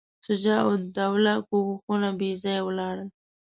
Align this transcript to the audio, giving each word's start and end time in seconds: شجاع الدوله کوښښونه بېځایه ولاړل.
شجاع 0.25 0.63
الدوله 0.77 1.33
کوښښونه 1.49 2.09
بېځایه 2.19 2.61
ولاړل. 2.63 3.09